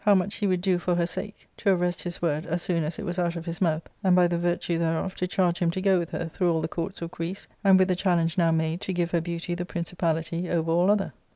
[0.03, 2.63] —Book L• 8f much he would do for her sake, to arrest his wofd as
[2.63, 5.59] soon as it was out of his mouth, and, by the virtue thereof, to charge
[5.59, 8.35] him to go with her through all the courts of Greece, and, with the challenge
[8.35, 11.13] now made, to give her beauty the princi pality over all other.